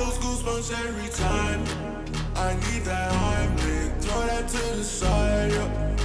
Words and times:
those 0.00 0.18
goosebumps 0.24 0.70
every 0.86 1.10
time. 1.10 1.60
I 2.34 2.54
need 2.64 2.82
that 2.84 3.12
Heimlich, 3.12 4.02
throw 4.02 4.20
that 4.30 4.48
to 4.48 4.62
the 4.78 4.84
side, 4.84 5.52
yeah. 5.52 5.96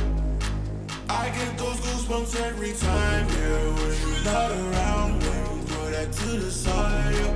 I 1.10 1.30
get 1.30 1.58
those 1.58 1.80
goosebumps 1.86 2.36
every 2.42 2.74
time, 2.74 3.26
yeah. 3.30 3.62
When 3.78 3.96
you're 4.04 4.24
not 4.34 4.52
around, 4.52 5.12
when 5.24 5.42
you 5.48 5.64
throw 5.68 5.90
that 5.92 6.12
to 6.12 6.30
the 6.44 6.52
side, 6.52 7.16
yeah. 7.16 7.36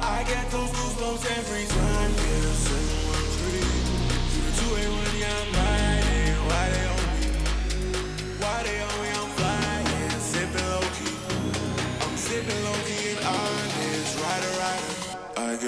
I 0.00 0.22
get 0.24 0.50
those 0.50 0.70
goosebumps 0.76 1.24
every 1.38 1.66
time, 1.76 2.12
yeah. 2.24 2.52
Seven, 2.66 3.00
one, 3.14 3.28
three, 3.36 3.66
three, 4.32 4.52
two, 4.58 4.70
eight, 4.80 4.92
one, 5.00 5.16
yeah, 5.24 5.65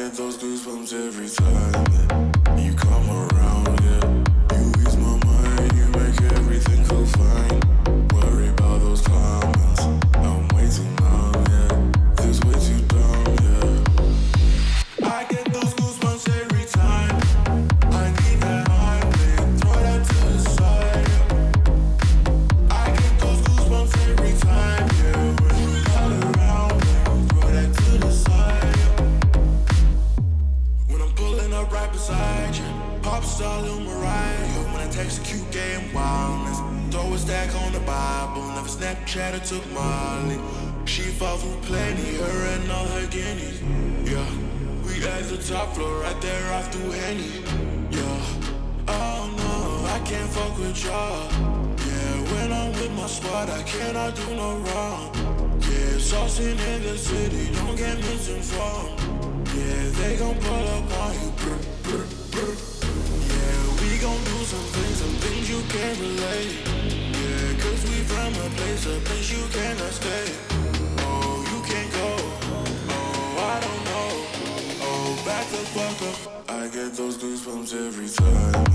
get 0.09 0.17
those 0.17 0.39
goosebumps 0.39 0.93
every 1.07 1.29
time 1.29 2.59
you 2.59 2.73
come 2.73 3.11
around, 3.11 3.81
yeah. 3.85 4.59
You 4.59 4.73
ease 4.87 4.97
my 4.97 5.17
mind, 5.25 5.73
you 5.77 5.87
make 5.87 6.23
everything 6.33 6.85
feel 6.85 7.07
fine. 7.07 7.68
Or 39.19 39.41
took 39.41 39.67
Molly. 39.73 40.39
She 40.85 41.03
fought 41.03 41.41
for 41.41 41.57
plenty, 41.67 42.15
her 42.19 42.47
and 42.55 42.71
all 42.71 42.87
her 42.87 43.07
guineas. 43.09 43.61
Yeah, 44.05 44.25
we 44.87 45.05
at 45.05 45.25
the 45.25 45.37
top 45.39 45.75
floor, 45.75 46.03
right 46.03 46.21
there 46.23 46.53
off 46.55 46.73
through 46.73 46.93
Henny. 46.93 47.43
Yeah, 47.91 48.87
oh 48.87 49.27
no, 49.43 49.87
I 49.91 49.99
can't 50.07 50.31
fuck 50.31 50.57
with 50.57 50.85
y'all. 50.85 51.31
Yeah, 51.33 52.15
when 52.33 52.53
I'm 52.53 52.73
with 52.75 52.93
my 52.93 53.09
squad, 53.09 53.51
I 53.51 53.63
cannot 53.65 54.15
do 54.15 54.37
no 54.37 54.57
wrong. 54.59 55.11
Yeah, 55.63 55.99
saucing 55.99 56.59
in 56.73 56.83
the 56.85 56.97
city, 56.97 57.53
don't 57.57 57.77
get 57.77 57.99
misinformed. 57.99 59.01
Yeah, 59.53 59.91
they 59.99 60.17
gon' 60.17 60.39
pull 60.39 60.69
up 60.77 60.93
on 61.03 61.15
you. 61.15 61.31
Brr, 61.43 61.59
brr, 61.83 62.07
brr. 62.31 62.55
Yeah, 63.35 63.83
we 63.83 63.99
gon' 63.99 64.23
do 64.25 64.39
some 64.47 64.69
things, 64.79 64.97
some 65.03 65.17
things 65.27 65.51
you 65.51 65.61
can't 65.75 65.99
relate. 65.99 66.78
Cause 67.69 67.85
we 67.85 68.01
from 68.09 68.33
a 68.33 68.49
place, 68.57 68.87
a 68.87 68.99
place 69.01 69.31
you 69.31 69.45
cannot 69.53 69.93
stay. 69.93 70.25
Oh, 71.01 71.45
you 71.51 71.59
can't 71.69 71.93
go. 71.93 72.09
Oh, 72.89 73.53
I 73.53 73.61
don't 73.61 73.83
know. 73.89 74.09
Oh, 74.89 75.23
back 75.27 75.47
the 75.51 75.63
fuck 75.77 76.01
up. 76.09 76.45
I 76.49 76.69
get 76.69 76.95
those 76.95 77.19
goosebumps 77.19 77.75
every 77.75 78.09
time 78.09 78.68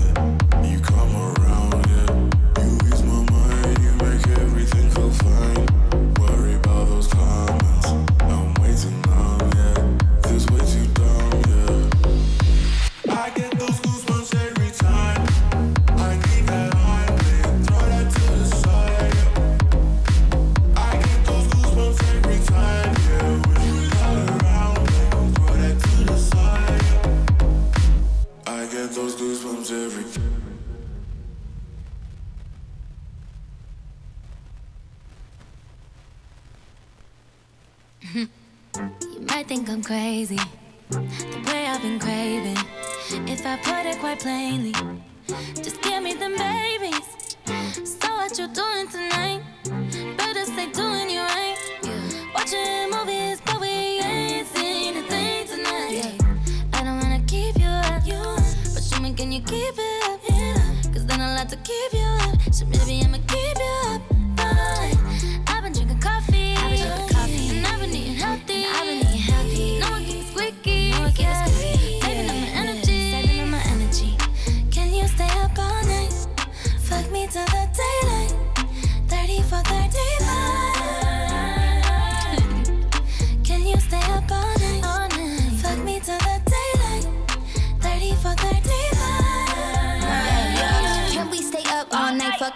it 60.28 60.56
up? 60.56 60.92
Cause 60.92 61.06
then 61.06 61.20
I'll 61.20 61.36
have 61.36 61.48
to 61.48 61.56
keep 61.56 61.92
you 61.92 62.08
up. 62.26 62.54
So 62.54 62.66
maybe 62.66 63.02
I'ma 63.04 63.18
keep 63.28 63.58
you 63.58 63.74
up. 63.88 64.02
Fine. 64.36 65.53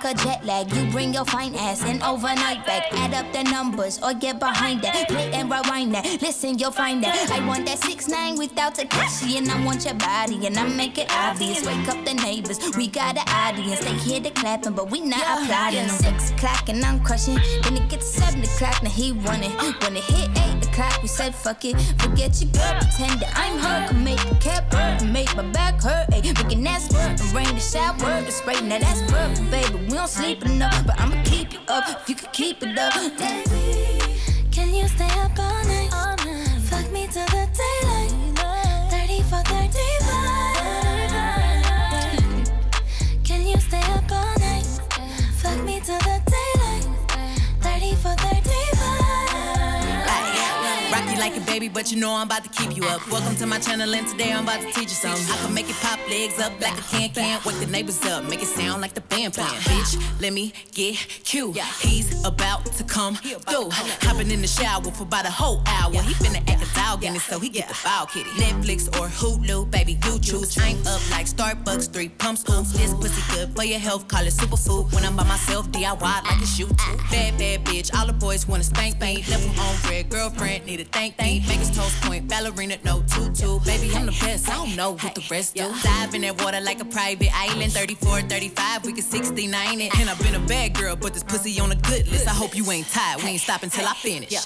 Fuck 0.01 0.15
a 0.15 0.25
jet 0.25 0.45
lag. 0.45 0.73
You 0.73 0.91
bring 0.91 1.15
your 1.15 1.25
fine 1.25 1.55
ass 1.55 1.85
in 1.85 2.03
overnight 2.03 2.65
back. 2.67 2.85
Add 2.93 3.15
up 3.15 3.33
the 3.33 3.43
numbers 3.51 3.99
or 4.03 4.15
get 4.15 4.39
behind 4.39 4.83
that. 4.83 5.09
Play 5.09 5.33
and 5.33 5.51
rewind 5.51 5.95
that. 5.95 6.05
Listen, 6.23 6.59
you'll 6.59 6.71
find 6.71 7.03
that. 7.03 7.31
I 7.33 7.45
want 7.47 7.67
that 7.67 7.79
six 7.79 8.07
nine 8.09 8.37
without 8.37 8.75
Takashi, 8.77 9.39
and 9.39 9.51
I 9.51 9.65
want 9.65 9.85
your 9.85 9.95
body, 9.95 10.47
and 10.47 10.57
I 10.57 10.69
make 10.69 10.99
it 10.99 11.11
obvious. 11.11 11.67
Wake 11.67 11.89
up 11.89 12.05
the 12.05 12.15
neighbors. 12.15 12.59
We 12.77 12.89
got 12.89 13.17
an 13.17 13.29
audience. 13.29 13.81
They 13.81 13.95
hear 13.95 14.21
the 14.21 14.31
clapping, 14.31 14.75
but 14.75 14.91
we 14.91 15.01
not 15.01 15.23
applauding. 15.43 15.89
Six 15.89 16.31
o'clock 16.31 16.69
and 16.69 16.85
I'm 16.85 17.03
crushing. 17.03 17.39
Then 17.63 17.77
it 17.77 17.89
gets 17.89 18.09
seven 18.09 18.43
o'clock, 18.43 18.83
now 18.83 18.91
he 18.91 19.13
running. 19.13 19.51
When 19.51 19.97
it 19.97 20.05
hit 20.05 20.31
eight 20.39 20.67
o'clock, 20.67 21.03
we 21.03 21.09
said 21.09 21.35
fuck 21.35 21.65
it. 21.65 21.75
Forget 21.99 22.41
your 22.41 22.51
girl, 22.53 22.79
pretend 22.81 23.21
that 23.21 23.33
I'm 23.35 23.59
her. 23.59 23.89
Can 23.89 24.05
make 24.05 24.21
the 24.29 24.37
cap 24.37 24.73
hurt, 24.73 25.05
make 25.05 25.35
my 25.35 25.43
back 25.51 25.81
hurt. 25.81 26.07
Rain 27.35 27.55
the 27.55 27.61
shower, 27.61 28.23
the 28.23 28.31
spray. 28.31 28.61
Now 28.63 28.79
that's 28.79 29.03
perfect, 29.11 29.51
baby. 29.51 29.75
We 29.85 29.89
don't 29.89 30.09
sleep 30.09 30.45
enough, 30.45 30.87
but 30.87 30.99
I'ma 31.01 31.23
keep 31.25 31.53
you 31.53 31.61
up 31.69 31.85
if 31.89 32.09
you 32.09 32.15
can 32.15 32.31
keep 32.33 32.63
it 32.63 32.79
up. 32.79 32.95
Baby, 33.19 34.01
can 34.51 34.75
you 34.75 34.89
stay 34.89 35.11
up 35.21 35.39
all 35.39 35.65
night? 35.65 35.91
All 35.93 36.17
night. 36.25 36.61
Fuck 36.63 36.91
me 36.91 37.07
till 37.07 37.27
the 37.27 37.48
baby, 51.59 51.69
but 51.73 51.91
you 51.91 51.99
know 51.99 52.15
I'm 52.15 52.27
about 52.27 52.45
to 52.45 52.51
keep 52.51 52.77
you 52.77 52.85
up. 52.85 53.01
Welcome 53.11 53.35
to 53.37 53.47
my 53.47 53.59
channel, 53.59 53.93
and 53.93 54.07
today 54.07 54.33
I'm 54.33 54.45
about 54.45 54.61
to 54.61 54.67
teach 54.67 54.91
you 54.91 54.99
something. 55.05 55.27
I 55.29 55.37
can 55.39 55.55
make 55.55 55.69
it 55.69 55.75
pop 55.77 55.99
legs 56.09 56.39
up 56.39 56.53
like 56.61 56.79
a 56.79 56.83
can 56.83 57.09
can. 57.11 57.41
Wake 57.45 57.59
the 57.59 57.67
neighbors 57.67 58.01
up, 58.05 58.23
make 58.25 58.43
it 58.43 58.47
sound 58.47 58.81
like 58.81 58.95
the 58.95 59.01
band 59.01 59.35
playing. 59.35 59.51
Bitch, 59.67 60.21
let 60.21 60.33
me 60.33 60.53
get 60.73 60.95
cute. 61.25 61.57
He's 61.81 62.25
about 62.25 62.65
to 62.67 62.85
come 62.85 63.17
through. 63.17 63.71
Hopping 63.71 64.31
in 64.31 64.41
the 64.41 64.47
shower 64.47 64.83
for 64.83 65.03
about 65.03 65.27
a 65.27 65.31
whole 65.31 65.61
hour. 65.67 65.91
He 65.91 66.15
finna 66.15 66.49
act 66.49 66.63
a 66.63 66.75
dog 66.77 67.03
in 67.03 67.17
it, 67.17 67.23
so 67.23 67.41
he 67.41 67.49
get 67.49 67.67
the 67.67 67.75
foul 67.75 68.07
kitty. 68.07 68.31
Netflix 68.31 68.87
or 69.01 69.09
Hulu, 69.09 69.69
baby, 69.69 69.99
you 70.05 70.19
choose. 70.21 70.57
I'm 70.59 70.79
up 70.87 71.03
like 71.11 71.27
Starbucks, 71.27 71.93
three 71.93 72.09
pumps, 72.09 72.45
oops. 72.49 72.73
This 72.73 72.95
pussy 72.95 73.23
good 73.35 73.57
for 73.57 73.65
your 73.65 73.81
health, 73.81 74.07
call 74.07 74.25
it 74.25 74.33
superfood. 74.33 74.93
When 74.95 75.05
I'm 75.05 75.17
by 75.17 75.25
myself, 75.25 75.69
DIY 75.73 76.01
like 76.01 76.41
a 76.41 76.47
shoot. 76.47 76.77
Bad, 77.11 77.37
bad 77.37 77.65
bitch, 77.65 77.93
all 77.99 78.07
the 78.07 78.13
boys 78.13 78.47
wanna 78.47 78.63
spank, 78.63 79.01
bang. 79.01 79.17
Left 79.17 79.43
them 79.43 79.59
on 79.59 79.91
red 79.91 79.98
girlfriend 80.11 80.67
need 80.67 80.81
a 80.81 80.85
thank 80.85 81.19
me. 81.21 81.41
Vegas 81.41 81.71
toes 81.77 81.95
point, 82.03 82.29
ballerina, 82.29 82.77
no 82.85 83.03
tutu. 83.03 83.61
Baby, 83.65 83.95
I'm 83.95 84.07
the 84.07 84.17
best, 84.21 84.49
I 84.49 84.55
don't 84.55 84.77
know 84.77 84.93
what 84.93 85.15
the 85.15 85.25
rest 85.31 85.55
do. 85.55 85.71
Dive 85.83 86.15
in 86.15 86.23
that 86.23 86.43
water 86.43 86.61
like 86.61 86.81
a 86.81 86.85
private 86.85 87.31
island. 87.35 87.73
34, 87.73 88.23
35, 88.23 88.85
we 88.85 88.93
can 88.93 89.03
69 89.03 89.81
it. 89.81 89.99
And 89.99 90.11
I've 90.11 90.19
been 90.21 90.35
a 90.35 90.47
bad 90.47 90.75
girl, 90.75 90.97
but 90.97 91.15
this 91.15 91.23
pussy 91.23 91.59
on 91.61 91.73
a 91.73 91.77
good 91.77 92.09
list. 92.09 92.27
I 92.27 92.31
hope 92.31 92.57
you 92.57 92.71
ain't 92.71 92.89
tired, 92.89 93.23
we 93.23 93.31
ain't 93.31 93.41
stopping 93.41 93.71
till 93.71 93.87
I 93.87 93.95
finish. 93.95 94.45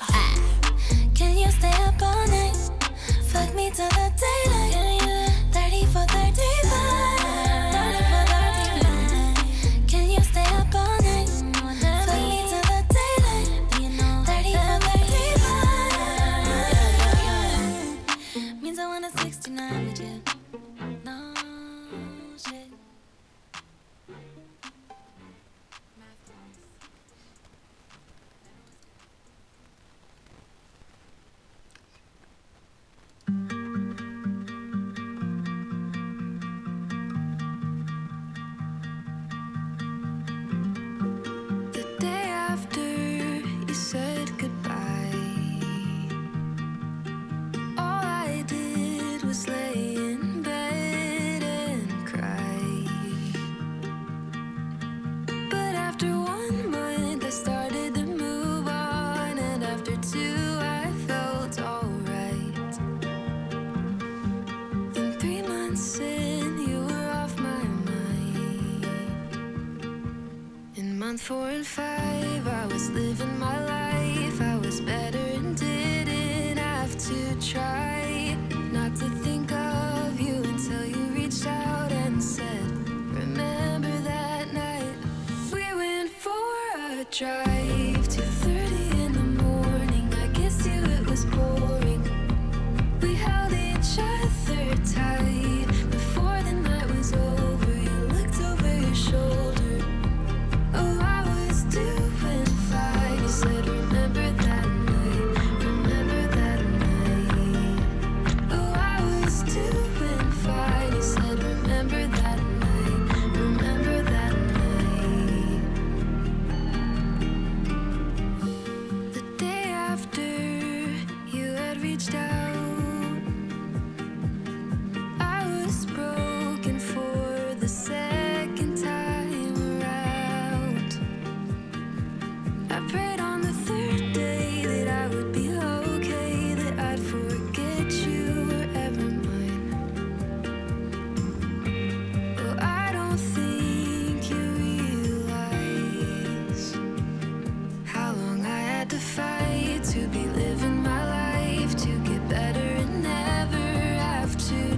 Can 1.15 1.37
you 1.37 1.51
stay 1.51 1.73
up 1.85 2.01
all 2.03 2.27
night? 2.29 2.57
Fuck 3.27 3.55
me 3.55 3.71
till 3.71 3.89
the 3.89 4.13
daylight. 4.19 4.62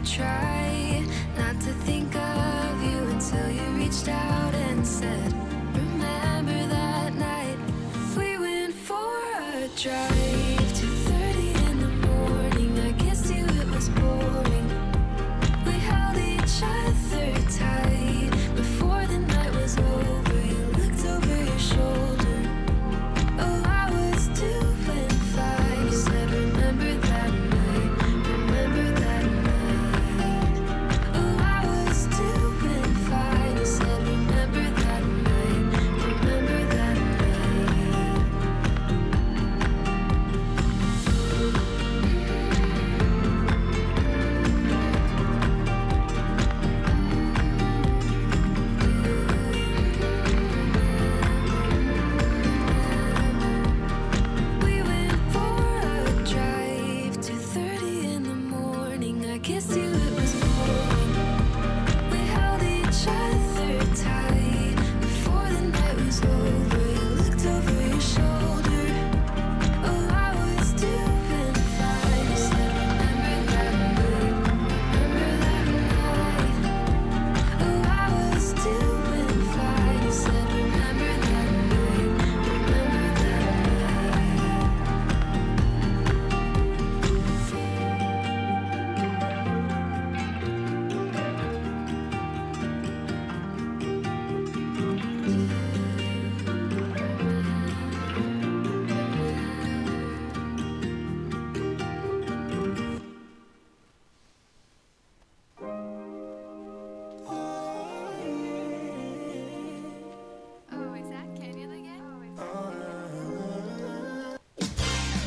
try. 0.04 0.53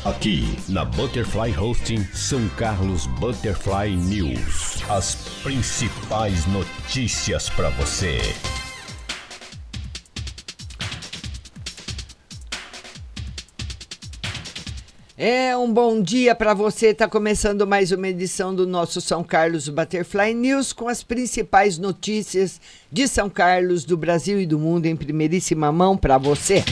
Aqui 0.08 0.42
na 0.70 0.86
Butterfly 0.86 1.54
Hosting 1.54 2.02
São 2.14 2.48
Carlos 2.56 3.06
Butterfly 3.20 3.94
News. 3.94 4.82
As 4.88 5.14
principais 5.42 6.46
notícias 6.46 7.50
para 7.50 7.68
você. 7.68 8.18
É 15.14 15.54
um 15.54 15.70
bom 15.70 16.00
dia 16.00 16.34
para 16.34 16.54
você. 16.54 16.86
Está 16.86 17.06
começando 17.06 17.66
mais 17.66 17.92
uma 17.92 18.08
edição 18.08 18.54
do 18.54 18.66
nosso 18.66 19.02
São 19.02 19.22
Carlos 19.22 19.68
Butterfly 19.68 20.32
News 20.32 20.72
com 20.72 20.88
as 20.88 21.02
principais 21.02 21.76
notícias 21.76 22.58
de 22.90 23.06
São 23.06 23.28
Carlos, 23.28 23.84
do 23.84 23.98
Brasil 23.98 24.40
e 24.40 24.46
do 24.46 24.58
mundo 24.58 24.86
em 24.86 24.96
primeiríssima 24.96 25.70
mão 25.70 25.98
para 25.98 26.16
você. 26.16 26.64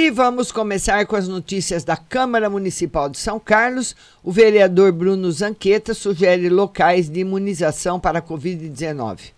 E 0.00 0.10
vamos 0.10 0.52
começar 0.52 1.04
com 1.06 1.16
as 1.16 1.26
notícias 1.26 1.82
da 1.82 1.96
Câmara 1.96 2.48
Municipal 2.48 3.08
de 3.08 3.18
São 3.18 3.40
Carlos. 3.40 3.96
O 4.22 4.30
vereador 4.30 4.92
Bruno 4.92 5.28
Zanqueta 5.32 5.92
sugere 5.92 6.48
locais 6.48 7.08
de 7.08 7.18
imunização 7.18 7.98
para 7.98 8.20
a 8.20 8.22
Covid-19. 8.22 9.32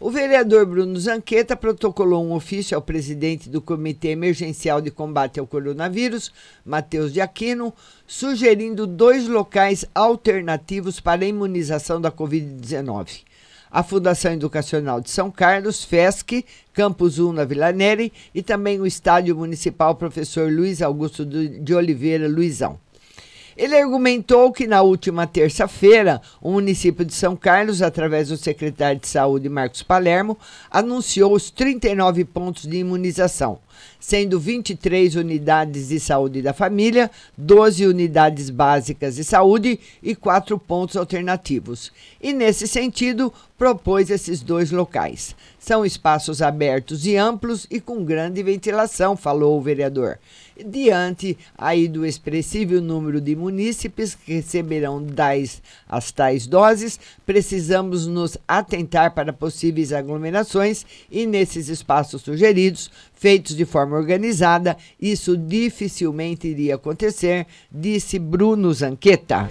O 0.00 0.10
vereador 0.10 0.66
Bruno 0.66 0.98
Zanqueta 0.98 1.54
protocolou 1.54 2.24
um 2.24 2.32
ofício 2.32 2.76
ao 2.76 2.82
presidente 2.82 3.48
do 3.48 3.62
Comitê 3.62 4.08
Emergencial 4.08 4.80
de 4.80 4.90
Combate 4.90 5.38
ao 5.38 5.46
Coronavírus, 5.46 6.32
Matheus 6.66 7.12
de 7.12 7.20
Aquino, 7.20 7.72
sugerindo 8.04 8.88
dois 8.88 9.28
locais 9.28 9.84
alternativos 9.94 10.98
para 10.98 11.22
a 11.22 11.28
imunização 11.28 12.00
da 12.00 12.10
Covid-19. 12.10 13.29
A 13.70 13.84
Fundação 13.84 14.32
Educacional 14.32 15.00
de 15.00 15.10
São 15.10 15.30
Carlos, 15.30 15.84
FESC, 15.84 16.44
Campus 16.72 17.20
1 17.20 17.32
na 17.32 17.44
Vila 17.44 17.70
Neri 17.70 18.12
e 18.34 18.42
também 18.42 18.80
o 18.80 18.86
Estádio 18.86 19.36
Municipal 19.36 19.94
Professor 19.94 20.50
Luiz 20.50 20.82
Augusto 20.82 21.24
de 21.24 21.72
Oliveira 21.72 22.28
Luizão. 22.28 22.80
Ele 23.56 23.76
argumentou 23.76 24.52
que 24.52 24.66
na 24.66 24.82
última 24.82 25.26
terça-feira, 25.26 26.20
o 26.40 26.52
município 26.52 27.04
de 27.04 27.14
São 27.14 27.36
Carlos, 27.36 27.82
através 27.82 28.28
do 28.28 28.36
secretário 28.36 29.00
de 29.00 29.08
Saúde 29.08 29.48
Marcos 29.48 29.82
Palermo, 29.82 30.38
anunciou 30.70 31.34
os 31.34 31.50
39 31.50 32.24
pontos 32.24 32.66
de 32.66 32.78
imunização, 32.78 33.58
sendo 33.98 34.38
23 34.38 35.16
unidades 35.16 35.88
de 35.88 35.98
saúde 35.98 36.42
da 36.42 36.52
família, 36.52 37.10
12 37.36 37.86
unidades 37.86 38.50
básicas 38.50 39.16
de 39.16 39.24
saúde 39.24 39.80
e 40.02 40.14
4 40.14 40.58
pontos 40.58 40.96
alternativos. 40.96 41.92
E 42.20 42.32
nesse 42.32 42.66
sentido, 42.66 43.32
propôs 43.58 44.10
esses 44.10 44.40
dois 44.40 44.70
locais. 44.70 45.34
São 45.58 45.84
espaços 45.84 46.40
abertos 46.40 47.04
e 47.04 47.16
amplos 47.16 47.66
e 47.70 47.80
com 47.80 48.04
grande 48.04 48.42
ventilação, 48.42 49.16
falou 49.16 49.58
o 49.58 49.62
vereador 49.62 50.18
diante 50.64 51.36
aí 51.56 51.88
do 51.88 52.04
expressivo 52.04 52.80
número 52.80 53.20
de 53.20 53.34
munícipes 53.36 54.14
que 54.14 54.34
receberão 54.34 55.02
das, 55.02 55.62
as 55.88 56.10
tais 56.10 56.46
doses, 56.46 56.98
precisamos 57.24 58.06
nos 58.06 58.36
atentar 58.46 59.14
para 59.14 59.32
possíveis 59.32 59.92
aglomerações 59.92 60.84
e 61.10 61.26
nesses 61.26 61.68
espaços 61.68 62.22
sugeridos, 62.22 62.90
feitos 63.14 63.56
de 63.56 63.64
forma 63.64 63.96
organizada, 63.96 64.76
isso 65.00 65.36
dificilmente 65.36 66.48
iria 66.48 66.76
acontecer, 66.76 67.46
disse 67.70 68.18
Bruno 68.18 68.72
Zanqueta. 68.72 69.48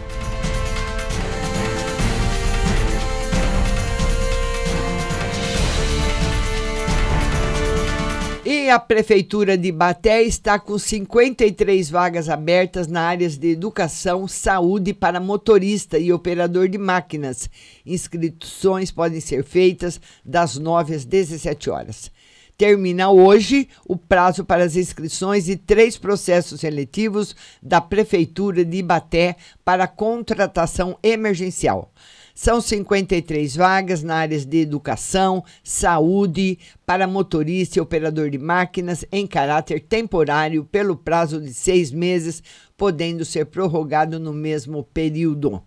E 8.69 8.71
a 8.71 8.77
Prefeitura 8.77 9.57
de 9.57 9.71
Baté 9.71 10.21
está 10.21 10.59
com 10.59 10.77
53 10.77 11.89
vagas 11.89 12.29
abertas 12.29 12.85
na 12.85 13.01
áreas 13.01 13.35
de 13.35 13.47
educação, 13.47 14.27
saúde 14.27 14.93
para 14.93 15.19
motorista 15.19 15.97
e 15.97 16.13
operador 16.13 16.69
de 16.69 16.77
máquinas. 16.77 17.49
Inscrições 17.83 18.91
podem 18.91 19.19
ser 19.19 19.43
feitas 19.43 19.99
das 20.23 20.55
9 20.55 20.93
às 20.93 21.03
17 21.03 21.67
horas. 21.71 22.11
Termina 22.55 23.09
hoje 23.09 23.67
o 23.87 23.97
prazo 23.97 24.45
para 24.45 24.65
as 24.65 24.75
inscrições 24.75 25.45
de 25.45 25.55
três 25.55 25.97
processos 25.97 26.59
seletivos 26.59 27.35
da 27.63 27.81
Prefeitura 27.81 28.63
de 28.63 28.77
Ibaté 28.77 29.35
para 29.65 29.87
contratação 29.87 30.95
emergencial. 31.01 31.91
São 32.41 32.61
53 32.61 33.53
vagas 33.57 34.01
na 34.01 34.15
áreas 34.15 34.45
de 34.45 34.59
educação, 34.59 35.43
saúde, 35.61 36.57
para 36.85 37.05
motorista 37.05 37.77
e 37.77 37.81
operador 37.81 38.29
de 38.29 38.37
máquinas 38.37 39.03
em 39.11 39.27
caráter 39.27 39.81
temporário 39.81 40.63
pelo 40.63 40.95
prazo 40.95 41.41
de 41.41 41.53
seis 41.53 41.91
meses, 41.91 42.41
podendo 42.77 43.25
ser 43.25 43.47
prorrogado 43.47 44.21
no 44.21 44.31
mesmo 44.31 44.85
período. 44.85 45.61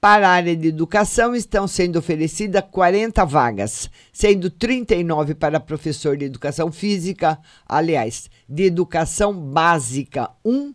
Para 0.00 0.28
a 0.28 0.30
área 0.30 0.54
de 0.54 0.68
educação, 0.68 1.34
estão 1.34 1.66
sendo 1.66 1.98
oferecidas 1.98 2.62
40 2.70 3.24
vagas, 3.24 3.90
sendo 4.12 4.48
39 4.48 5.34
para 5.34 5.58
professor 5.58 6.16
de 6.16 6.24
educação 6.24 6.70
física, 6.70 7.36
aliás, 7.68 8.30
de 8.48 8.62
educação 8.62 9.34
básica 9.34 10.30
1 10.44 10.72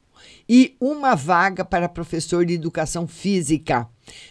e 0.48 0.76
uma 0.78 1.16
vaga 1.16 1.64
para 1.64 1.88
professor 1.88 2.46
de 2.46 2.54
educação 2.54 3.08
física 3.08 3.88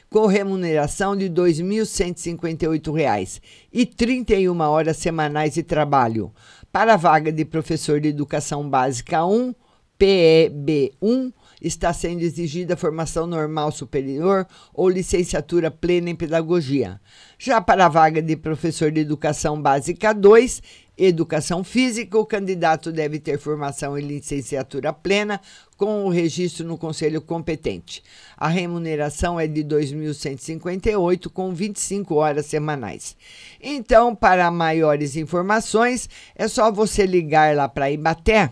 com 0.08 0.26
remuneração 0.26 1.16
de 1.16 1.24
R$ 1.24 1.30
2.158 1.30 3.40
e 3.72 3.86
31 3.86 4.60
horas 4.60 4.96
semanais 4.96 5.54
de 5.54 5.62
trabalho. 5.62 6.32
Para 6.72 6.94
a 6.94 6.96
vaga 6.96 7.32
de 7.32 7.44
professor 7.44 8.00
de 8.00 8.08
Educação 8.08 8.68
Básica 8.68 9.24
1, 9.24 9.54
PEB1, 10.00 11.30
está 11.60 11.92
sendo 11.92 12.22
exigida 12.22 12.76
formação 12.76 13.26
normal 13.26 13.70
superior 13.70 14.46
ou 14.72 14.88
licenciatura 14.88 15.70
plena 15.70 16.08
em 16.08 16.16
pedagogia. 16.16 16.98
Já 17.38 17.60
para 17.60 17.84
a 17.84 17.88
vaga 17.88 18.22
de 18.22 18.34
professor 18.34 18.90
de 18.90 19.00
Educação 19.00 19.60
Básica 19.60 20.14
2, 20.14 20.62
Educação 21.02 21.64
Física, 21.64 22.18
o 22.18 22.26
candidato 22.26 22.92
deve 22.92 23.18
ter 23.18 23.38
formação 23.38 23.98
em 23.98 24.02
licenciatura 24.02 24.92
plena 24.92 25.40
com 25.74 26.04
o 26.04 26.10
registro 26.10 26.66
no 26.66 26.76
conselho 26.76 27.22
competente. 27.22 28.02
A 28.36 28.48
remuneração 28.48 29.40
é 29.40 29.46
de 29.46 29.62
R$ 29.62 29.68
2.158 29.68 31.30
com 31.30 31.54
25 31.54 32.14
horas 32.16 32.44
semanais. 32.44 33.16
Então, 33.62 34.14
para 34.14 34.50
maiores 34.50 35.16
informações, 35.16 36.06
é 36.36 36.46
só 36.46 36.70
você 36.70 37.06
ligar 37.06 37.56
lá 37.56 37.66
para 37.66 37.90
Ibaté 37.90 38.50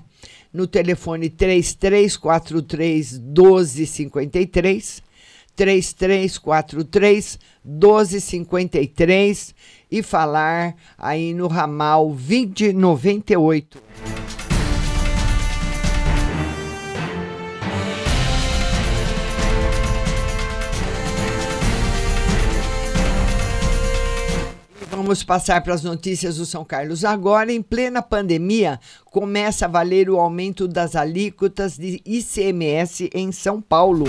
no 0.50 0.66
telefone 0.66 1.28
3343 1.28 3.18
1253 3.18 5.02
3343 5.54 7.38
1253 7.62 9.54
e 9.90 10.02
falar 10.02 10.74
aí 10.96 11.32
no 11.34 11.46
ramal 11.46 12.08
2098. 12.08 13.88
Vamos 24.90 25.22
passar 25.22 25.62
para 25.62 25.72
as 25.72 25.82
notícias 25.82 26.36
do 26.36 26.44
São 26.44 26.64
Carlos 26.64 27.04
agora. 27.04 27.50
Em 27.50 27.62
plena 27.62 28.02
pandemia, 28.02 28.78
começa 29.06 29.64
a 29.64 29.68
valer 29.68 30.10
o 30.10 30.18
aumento 30.18 30.68
das 30.68 30.94
alíquotas 30.96 31.78
de 31.78 32.02
ICMS 32.04 33.08
em 33.14 33.32
São 33.32 33.58
Paulo. 33.58 34.04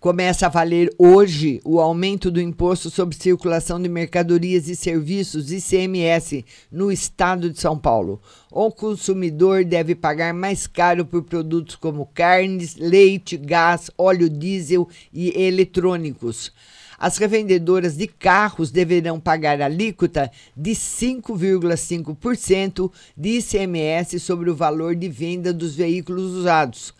Começa 0.00 0.46
a 0.46 0.48
valer 0.48 0.90
hoje 0.96 1.60
o 1.62 1.78
aumento 1.78 2.30
do 2.30 2.40
imposto 2.40 2.88
sobre 2.88 3.14
circulação 3.14 3.78
de 3.78 3.86
mercadorias 3.86 4.66
e 4.66 4.74
serviços 4.74 5.52
ICMS 5.52 6.42
no 6.72 6.90
estado 6.90 7.50
de 7.50 7.60
São 7.60 7.78
Paulo. 7.78 8.18
O 8.50 8.70
consumidor 8.70 9.62
deve 9.62 9.94
pagar 9.94 10.32
mais 10.32 10.66
caro 10.66 11.04
por 11.04 11.22
produtos 11.24 11.76
como 11.76 12.08
carnes, 12.14 12.76
leite, 12.76 13.36
gás, 13.36 13.90
óleo 13.98 14.30
diesel 14.30 14.88
e 15.12 15.38
eletrônicos. 15.38 16.50
As 16.98 17.18
revendedoras 17.18 17.94
de 17.94 18.06
carros 18.06 18.70
deverão 18.70 19.20
pagar 19.20 19.60
alíquota 19.60 20.30
de 20.56 20.70
5,5% 20.70 22.90
de 23.14 23.38
ICMS 23.38 24.18
sobre 24.18 24.48
o 24.48 24.56
valor 24.56 24.94
de 24.94 25.10
venda 25.10 25.52
dos 25.52 25.74
veículos 25.74 26.32
usados. 26.32 26.94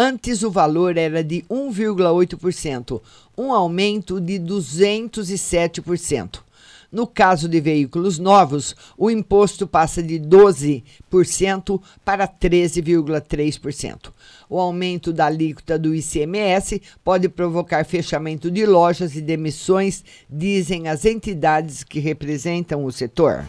Antes 0.00 0.44
o 0.44 0.50
valor 0.52 0.96
era 0.96 1.24
de 1.24 1.44
1,8%, 1.50 3.02
um 3.36 3.52
aumento 3.52 4.20
de 4.20 4.34
207%. 4.34 6.38
No 6.92 7.04
caso 7.04 7.48
de 7.48 7.60
veículos 7.60 8.16
novos, 8.16 8.76
o 8.96 9.10
imposto 9.10 9.66
passa 9.66 10.00
de 10.00 10.20
12% 10.20 11.82
para 12.04 12.28
13,3%. 12.28 14.12
O 14.48 14.60
aumento 14.60 15.12
da 15.12 15.26
alíquota 15.26 15.76
do 15.76 15.92
ICMS 15.92 16.80
pode 17.02 17.28
provocar 17.28 17.84
fechamento 17.84 18.52
de 18.52 18.64
lojas 18.66 19.16
e 19.16 19.20
demissões, 19.20 20.04
dizem 20.30 20.86
as 20.86 21.04
entidades 21.04 21.82
que 21.82 21.98
representam 21.98 22.84
o 22.84 22.92
setor. 22.92 23.44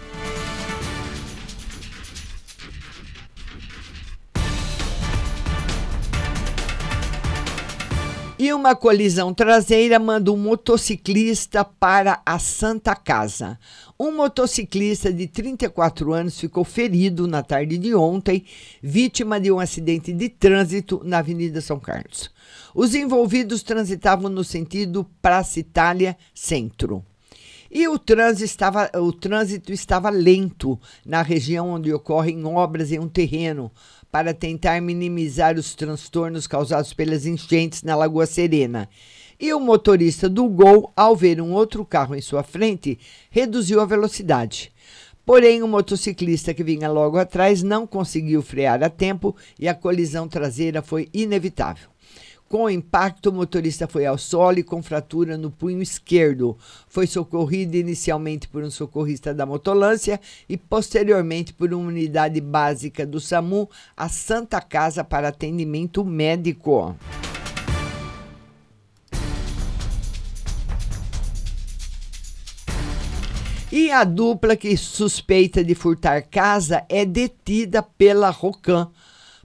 E 8.41 8.53
uma 8.53 8.73
colisão 8.73 9.33
traseira 9.33 9.99
manda 9.99 10.31
um 10.31 10.37
motociclista 10.37 11.65
para 11.65 12.21
a 12.25 12.39
Santa 12.39 12.95
Casa. 12.95 13.59
Um 13.99 14.15
motociclista 14.15 15.11
de 15.11 15.27
34 15.27 16.13
anos 16.13 16.39
ficou 16.39 16.63
ferido 16.63 17.27
na 17.27 17.43
tarde 17.43 17.77
de 17.77 17.93
ontem, 17.93 18.45
vítima 18.81 19.41
de 19.41 19.51
um 19.51 19.59
acidente 19.59 20.13
de 20.13 20.29
trânsito 20.29 21.01
na 21.03 21.17
Avenida 21.17 21.59
São 21.59 21.81
Carlos. 21.81 22.31
Os 22.73 22.95
envolvidos 22.95 23.61
transitavam 23.61 24.29
no 24.29 24.45
sentido 24.45 25.05
Praça 25.21 25.59
Itália 25.59 26.15
Centro. 26.33 27.03
E 27.71 27.87
o 27.87 27.99
trânsito, 27.99 28.45
estava, 28.45 28.89
o 28.95 29.13
trânsito 29.13 29.71
estava 29.71 30.09
lento 30.09 30.79
na 31.05 31.21
região 31.21 31.69
onde 31.69 31.93
ocorrem 31.93 32.43
obras 32.45 32.91
em 32.91 32.99
um 32.99 33.07
terreno 33.07 33.71
para 34.11 34.33
tentar 34.33 34.81
minimizar 34.81 35.57
os 35.57 35.75
transtornos 35.75 36.47
causados 36.47 36.93
pelas 36.93 37.25
enchentes 37.25 37.83
na 37.83 37.95
Lagoa 37.95 38.25
Serena. 38.25 38.89
E 39.39 39.53
o 39.53 39.59
motorista 39.59 40.27
do 40.27 40.47
Gol, 40.47 40.91
ao 40.95 41.15
ver 41.15 41.39
um 41.39 41.51
outro 41.51 41.85
carro 41.85 42.15
em 42.15 42.21
sua 42.21 42.43
frente, 42.43 42.99
reduziu 43.29 43.79
a 43.79 43.85
velocidade. 43.85 44.71
Porém, 45.25 45.61
o 45.61 45.67
motociclista 45.67 46.53
que 46.53 46.63
vinha 46.63 46.89
logo 46.89 47.17
atrás 47.17 47.61
não 47.61 47.85
conseguiu 47.85 48.41
frear 48.41 48.83
a 48.83 48.89
tempo 48.89 49.35
e 49.59 49.67
a 49.67 49.75
colisão 49.75 50.27
traseira 50.27 50.81
foi 50.81 51.07
inevitável. 51.13 51.88
Com 52.49 52.63
o 52.63 52.69
impacto, 52.69 53.27
o 53.27 53.31
motorista 53.31 53.87
foi 53.87 54.07
ao 54.07 54.17
solo 54.17 54.57
e 54.57 54.63
com 54.63 54.81
fratura 54.81 55.37
no 55.37 55.51
punho 55.51 55.83
esquerdo. 55.83 56.57
Foi 56.87 57.05
socorrido 57.05 57.77
inicialmente 57.77 58.47
por 58.47 58.63
um 58.63 58.71
socorrista 58.71 59.31
da 59.35 59.45
motolância 59.45 60.19
e 60.49 60.57
posteriormente 60.57 61.53
por 61.53 61.71
uma 61.71 61.89
unidade 61.89 62.41
básica 62.41 63.05
do 63.05 63.19
SAMU 63.19 63.69
à 63.95 64.09
Santa 64.09 64.59
Casa 64.59 65.03
para 65.03 65.27
atendimento 65.27 66.03
médico. 66.03 66.95
E 73.71 73.91
a 73.91 74.03
dupla 74.03 74.55
que 74.55 74.75
suspeita 74.75 75.63
de 75.63 75.75
furtar 75.75 76.23
casa 76.23 76.83
é 76.89 77.05
detida 77.05 77.83
pela 77.83 78.31
Rocan. 78.31 78.89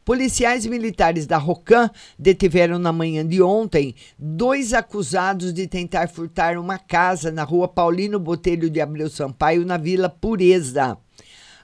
Policiais 0.05 0.67
militares 0.67 1.27
da 1.27 1.39
Rocan 1.39 1.89
detiveram 2.19 2.79
na 2.79 2.93
manhã 2.93 3.27
de 3.27 3.41
ontem 3.41 3.95
dois 4.19 4.75
acusados 4.75 5.51
de 5.51 5.67
tentar 5.67 6.11
furtar 6.11 6.59
uma 6.59 6.79
casa 6.79 7.33
na 7.33 7.43
rua 7.43 7.67
Paulino 7.67 8.21
Botelho 8.21 8.69
de 8.69 8.83
Abreu 8.83 9.09
Sampaio, 9.09 9.65
na 9.65 9.79
Vila 9.79 10.11
Pureza. 10.11 10.99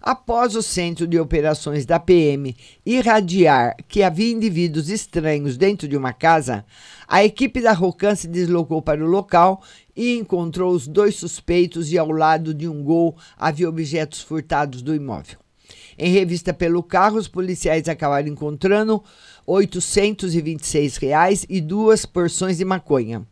Após 0.01 0.57
o 0.57 0.63
centro 0.63 1.07
de 1.07 1.21
operações 1.21 1.85
da 1.85 2.01
PM 2.01 2.57
irradiar 2.87 3.77
que 3.87 4.03
havia 4.03 4.33
indivíduos 4.33 4.89
estranhos 4.89 5.59
dentro 5.59 5.87
de 5.87 5.95
uma 5.95 6.15
casa, 6.15 6.65
a 7.07 7.23
equipe 7.23 7.61
da 7.61 7.75
Rocan 7.75 8.15
se 8.15 8.27
deslocou 8.27 8.81
para 8.81 9.05
o 9.05 9.07
local 9.07 9.63
e 9.95 10.17
encontrou 10.17 10.73
os 10.73 10.89
dois 10.89 11.17
suspeitos 11.17 11.93
e 11.93 11.99
ao 11.99 12.11
lado 12.11 12.55
de 12.55 12.67
um 12.67 12.83
gol 12.83 13.15
havia 13.37 13.69
objetos 13.69 14.23
furtados 14.23 14.81
do 14.81 14.95
imóvel. 14.95 15.37
Em 16.03 16.11
revista 16.11 16.55
pelo 16.55 16.83
carro, 16.83 17.19
os 17.19 17.29
policiais 17.29 17.87
acabaram 17.87 18.27
encontrando 18.27 19.05
826 19.47 20.97
reais 20.97 21.45
e 21.47 21.61
duas 21.61 22.07
porções 22.07 22.57
de 22.57 22.65
maconha. 22.65 23.23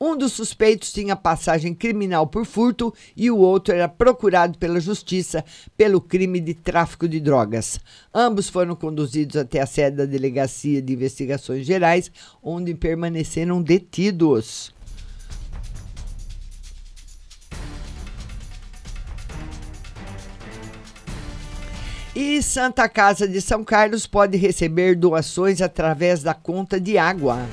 Um 0.00 0.16
dos 0.16 0.32
suspeitos 0.32 0.94
tinha 0.94 1.14
passagem 1.14 1.74
criminal 1.74 2.26
por 2.26 2.46
furto 2.46 2.92
e 3.14 3.30
o 3.30 3.36
outro 3.36 3.74
era 3.74 3.86
procurado 3.86 4.56
pela 4.56 4.80
justiça 4.80 5.44
pelo 5.76 6.00
crime 6.00 6.40
de 6.40 6.54
tráfico 6.54 7.06
de 7.06 7.20
drogas. 7.20 7.78
Ambos 8.14 8.48
foram 8.48 8.74
conduzidos 8.74 9.36
até 9.36 9.60
a 9.60 9.66
sede 9.66 9.98
da 9.98 10.06
Delegacia 10.06 10.80
de 10.80 10.94
Investigações 10.94 11.66
Gerais, 11.66 12.10
onde 12.42 12.74
permaneceram 12.74 13.60
detidos. 13.60 14.74
E 22.18 22.42
Santa 22.42 22.88
Casa 22.88 23.28
de 23.28 23.42
São 23.42 23.62
Carlos 23.62 24.06
pode 24.06 24.38
receber 24.38 24.96
doações 24.96 25.60
através 25.60 26.22
da 26.22 26.32
conta 26.32 26.80
de 26.80 26.96
água. 26.96 27.46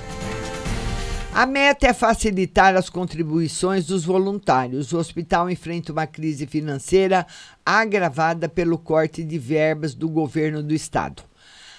A 1.34 1.46
meta 1.46 1.86
é 1.86 1.92
facilitar 1.92 2.74
as 2.74 2.90
contribuições 2.90 3.86
dos 3.86 4.06
voluntários. 4.06 4.94
O 4.94 4.98
hospital 4.98 5.50
enfrenta 5.50 5.92
uma 5.92 6.08
crise 6.08 6.48
financeira 6.48 7.28
agravada 7.66 8.48
pelo 8.48 8.78
corte 8.78 9.22
de 9.22 9.38
verbas 9.38 9.94
do 9.94 10.08
governo 10.08 10.64
do 10.64 10.74
estado. 10.74 11.24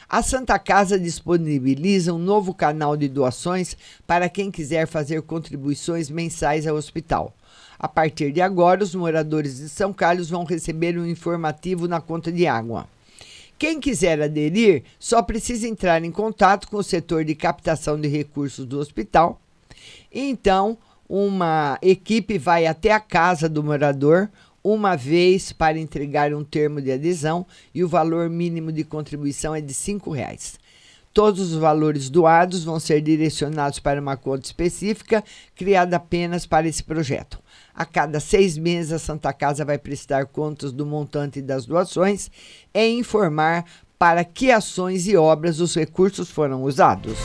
A 0.07 0.23
Santa 0.23 0.59
Casa 0.59 1.01
disponibiliza 1.01 2.12
um 2.12 2.18
novo 2.18 2.53
canal 2.53 2.99
de 2.99 3.09
doações 3.09 3.79
para 4.07 4.29
quem 4.29 4.51
quiser 4.51 4.87
fazer 4.87 5.23
contribuições 5.23 6.11
mensais 6.11 6.66
ao 6.66 6.77
hospital. 6.77 7.35
A 7.79 7.88
partir 7.88 8.33
de 8.33 8.40
agora, 8.40 8.83
os 8.83 8.95
moradores 8.95 9.59
de 9.59 9.69
São 9.69 9.93
Carlos 9.93 10.31
vão 10.31 10.45
receber 10.45 10.99
um 10.99 11.07
informativo 11.07 11.88
na 11.88 12.01
conta 12.01 12.31
de 12.31 12.47
água. 12.47 12.88
Quem 13.59 13.81
quiser 13.81 14.21
aderir 14.21 14.83
só 14.99 15.23
precisa 15.23 15.69
entrar 15.69 16.05
em 16.05 16.11
contato 16.11 16.69
com 16.69 16.77
o 16.77 16.83
setor 16.83 17.25
de 17.25 17.35
captação 17.35 18.01
de 18.01 18.09
recursos 18.09 18.67
do 18.67 18.79
hospital. 18.79 19.40
Então, 20.12 20.77
uma 21.09 21.79
equipe 21.81 22.38
vai 22.38 22.67
até 22.67 22.90
a 22.93 23.01
casa 23.01 23.49
do 23.49 23.62
morador 23.62 24.29
uma 24.62 24.97
vez 24.97 25.53
para 25.53 25.79
entregar 25.79 26.33
um 26.33 26.43
termo 26.43 26.81
de 26.81 26.90
adesão 26.90 27.47
e 27.75 27.85
o 27.85 27.88
valor 27.88 28.31
mínimo 28.31 28.73
de 28.73 28.83
contribuição 28.83 29.55
é 29.55 29.61
de 29.61 29.75
R$ 29.75 30.01
reais. 30.14 30.59
Todos 31.12 31.53
os 31.53 31.59
valores 31.59 32.09
doados 32.09 32.64
vão 32.64 32.81
ser 32.81 33.01
direcionados 33.01 33.79
para 33.79 34.01
uma 34.01 34.17
conta 34.17 34.47
específica 34.47 35.23
criada 35.55 35.97
apenas 35.97 36.47
para 36.47 36.67
esse 36.67 36.83
projeto. 36.83 37.43
A 37.76 37.84
cada 37.84 38.20
seis 38.20 38.56
meses, 38.56 38.92
a 38.92 38.98
Santa 39.00 39.32
Casa 39.32 39.64
vai 39.64 39.76
prestar 39.78 40.26
contas 40.26 40.72
do 40.72 40.87
montante 40.87 41.42
das 41.42 41.66
doações 41.66 42.30
e 42.72 42.87
informar 42.87 43.64
para 43.98 44.24
que 44.24 44.52
ações 44.52 45.08
e 45.08 45.16
obras 45.16 45.58
os 45.58 45.74
recursos 45.74 46.30
foram 46.30 46.62
usados. 46.62 47.18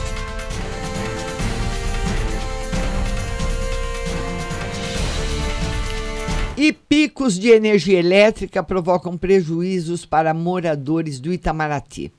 E 6.56 6.72
picos 6.72 7.38
de 7.38 7.48
energia 7.48 7.98
elétrica 7.98 8.62
provocam 8.62 9.16
prejuízos 9.16 10.04
para 10.04 10.34
moradores 10.34 11.20
do 11.20 11.32
Itamaraty. 11.32 12.12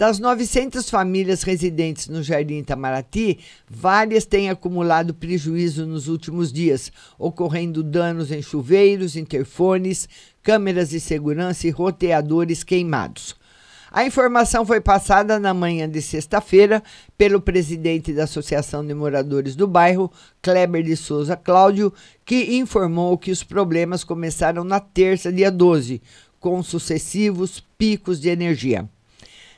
Das 0.00 0.18
900 0.18 0.88
famílias 0.88 1.42
residentes 1.42 2.08
no 2.08 2.22
Jardim 2.22 2.60
Itamaraty, 2.60 3.38
várias 3.68 4.24
têm 4.24 4.48
acumulado 4.48 5.12
prejuízo 5.12 5.84
nos 5.84 6.08
últimos 6.08 6.50
dias, 6.50 6.90
ocorrendo 7.18 7.82
danos 7.82 8.32
em 8.32 8.40
chuveiros, 8.40 9.14
interfones, 9.14 10.08
câmeras 10.42 10.88
de 10.88 11.00
segurança 11.00 11.66
e 11.66 11.70
roteadores 11.70 12.64
queimados. 12.64 13.36
A 13.92 14.02
informação 14.02 14.64
foi 14.64 14.80
passada 14.80 15.38
na 15.38 15.52
manhã 15.52 15.86
de 15.86 16.00
sexta-feira 16.00 16.82
pelo 17.18 17.38
presidente 17.38 18.14
da 18.14 18.24
Associação 18.24 18.82
de 18.82 18.94
Moradores 18.94 19.54
do 19.54 19.66
Bairro, 19.68 20.10
Kleber 20.40 20.82
de 20.82 20.96
Souza 20.96 21.36
Cláudio, 21.36 21.92
que 22.24 22.56
informou 22.56 23.18
que 23.18 23.30
os 23.30 23.44
problemas 23.44 24.02
começaram 24.02 24.64
na 24.64 24.80
terça, 24.80 25.30
dia 25.30 25.50
12, 25.50 26.00
com 26.38 26.62
sucessivos 26.62 27.62
picos 27.76 28.18
de 28.18 28.30
energia. 28.30 28.88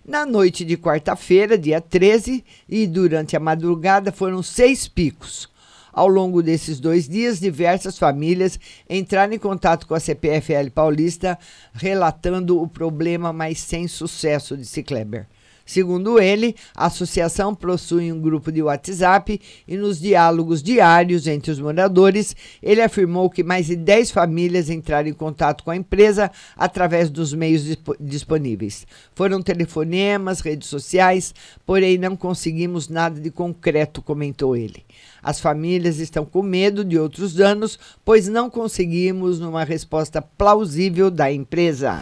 Na 0.05 0.27
noite 0.27 0.65
de 0.65 0.77
quarta-feira, 0.77 1.57
dia 1.57 1.81
13, 1.81 2.45
e 2.69 2.89
durante 2.89 3.37
a 3.37 3.41
madrugada 3.41 4.11
foram 4.11 4.43
seis 4.43 4.89
picos. 4.89 5.49
Ao 5.93 6.09
longo 6.09 6.43
desses 6.43 6.81
dois 6.81 7.09
dias, 7.09 7.39
diversas 7.39 7.97
famílias 7.97 8.59
entraram 8.91 9.35
em 9.35 9.39
contato 9.39 9.87
com 9.87 9.95
a 9.95 10.01
CPFL 10.01 10.71
Paulista, 10.75 11.39
relatando 11.73 12.61
o 12.61 12.67
problema, 12.67 13.33
mas 13.33 13.61
sem 13.61 13.87
sucesso, 13.87 14.57
disse 14.57 14.83
Kleber. 14.83 15.29
Segundo 15.65 16.19
ele, 16.19 16.55
a 16.77 16.87
associação 16.87 17.55
possui 17.55 18.13
um 18.13 18.21
grupo 18.21 18.51
de 18.51 18.63
WhatsApp 18.63 19.41
e 19.67 19.77
nos 19.77 20.01
diálogos 20.01 20.63
diários 20.63 21.27
entre 21.27 21.51
os 21.51 21.61
moradores, 21.61 22.35
ele 22.63 22.83
afirmou 22.83 23.31
que 23.31 23.43
mais 23.43 23.67
de 23.67 23.77
10 23.77 24.11
famílias 24.11 24.71
entraram 24.71 25.09
em 25.09 25.15
contato 25.15 25.65
com 25.65 25.71
a 25.71 25.77
empresa 25.77 26.31
através 26.57 27.11
dos 27.11 27.33
meios 27.33 27.77
disponíveis. 28.01 28.87
Foram 29.15 29.43
telefonemas, 29.43 30.41
redes 30.41 30.69
sociais, 30.69 31.35
porém 31.65 31.99
não 31.99 32.17
conseguimos 32.17 32.89
nada 32.89 33.21
de 33.21 33.31
concreto, 33.31 34.03
comentou 34.03 34.57
ele. 34.57 34.85
As 35.23 35.41
famílias 35.41 35.99
estão 35.99 36.25
com 36.25 36.43
medo 36.43 36.85
de 36.85 36.99
outros 36.99 37.35
danos, 37.35 37.79
pois 38.05 38.27
não 38.27 38.51
conseguimos 38.51 39.41
uma 39.41 39.65
resposta 39.65 40.21
plausível 40.21 41.11
da 41.11 41.33
empresa. 41.33 42.01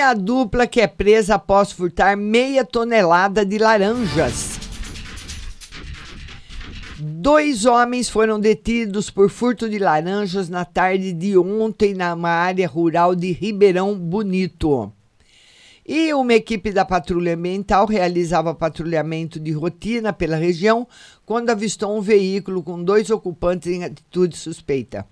A 0.00 0.14
dupla 0.14 0.66
que 0.66 0.80
é 0.80 0.86
presa 0.86 1.34
após 1.34 1.72
furtar 1.72 2.16
meia 2.16 2.64
tonelada 2.64 3.44
de 3.44 3.58
laranjas. 3.58 4.58
Dois 6.98 7.66
homens 7.66 8.08
foram 8.08 8.40
detidos 8.40 9.10
por 9.10 9.28
furto 9.28 9.68
de 9.68 9.78
laranjas 9.78 10.48
na 10.48 10.64
tarde 10.64 11.12
de 11.12 11.36
ontem 11.36 11.94
na 11.94 12.16
área 12.28 12.66
rural 12.66 13.14
de 13.14 13.32
Ribeirão 13.32 13.98
Bonito. 13.98 14.92
E 15.86 16.14
uma 16.14 16.34
equipe 16.34 16.70
da 16.70 16.84
Patrulha 16.84 17.34
Ambiental 17.34 17.86
realizava 17.86 18.54
patrulhamento 18.54 19.40
de 19.40 19.52
rotina 19.52 20.12
pela 20.12 20.36
região 20.36 20.86
quando 21.26 21.50
avistou 21.50 21.96
um 21.96 22.00
veículo 22.00 22.62
com 22.62 22.82
dois 22.82 23.10
ocupantes 23.10 23.68
em 23.72 23.84
atitude 23.84 24.36
suspeita. 24.36 25.06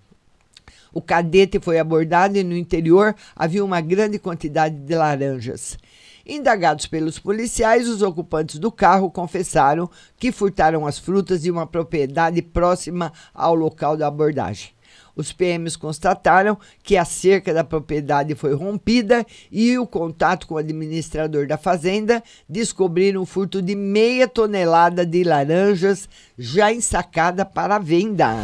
O 0.92 1.02
cadete 1.02 1.60
foi 1.60 1.78
abordado 1.78 2.36
e 2.38 2.44
no 2.44 2.56
interior 2.56 3.14
havia 3.34 3.64
uma 3.64 3.80
grande 3.80 4.18
quantidade 4.18 4.76
de 4.76 4.94
laranjas. 4.94 5.78
Indagados 6.26 6.86
pelos 6.86 7.18
policiais, 7.18 7.88
os 7.88 8.02
ocupantes 8.02 8.58
do 8.58 8.72
carro 8.72 9.10
confessaram 9.10 9.88
que 10.18 10.32
furtaram 10.32 10.84
as 10.84 10.98
frutas 10.98 11.42
de 11.42 11.50
uma 11.50 11.66
propriedade 11.66 12.42
próxima 12.42 13.12
ao 13.32 13.54
local 13.54 13.96
da 13.96 14.08
abordagem. 14.08 14.70
Os 15.14 15.32
PMs 15.32 15.76
constataram 15.76 16.58
que 16.82 16.96
a 16.96 17.04
cerca 17.04 17.54
da 17.54 17.64
propriedade 17.64 18.34
foi 18.34 18.54
rompida 18.54 19.24
e 19.50 19.78
o 19.78 19.86
contato 19.86 20.46
com 20.46 20.54
o 20.54 20.58
administrador 20.58 21.46
da 21.46 21.56
fazenda 21.56 22.22
descobriram 22.46 23.22
o 23.22 23.26
furto 23.26 23.62
de 23.62 23.74
meia 23.74 24.28
tonelada 24.28 25.06
de 25.06 25.24
laranjas 25.24 26.06
já 26.36 26.70
ensacada 26.70 27.46
para 27.46 27.78
venda. 27.78 28.34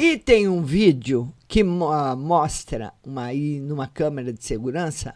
E 0.00 0.16
tem 0.16 0.46
um 0.46 0.62
vídeo 0.62 1.34
que 1.48 1.64
mo 1.64 1.90
mostra 2.14 2.92
uma, 3.04 3.24
aí 3.24 3.58
numa 3.58 3.88
câmera 3.88 4.32
de 4.32 4.44
segurança 4.44 5.12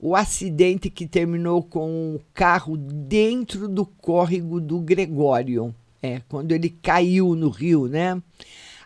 o 0.00 0.16
acidente 0.16 0.88
que 0.88 1.06
terminou 1.06 1.62
com 1.62 1.86
um 1.86 2.18
carro 2.32 2.78
dentro 2.78 3.68
do 3.68 3.84
córrego 3.84 4.58
do 4.58 4.80
Gregório. 4.80 5.74
É, 6.02 6.22
quando 6.30 6.52
ele 6.52 6.70
caiu 6.70 7.34
no 7.34 7.50
rio, 7.50 7.86
né? 7.86 8.22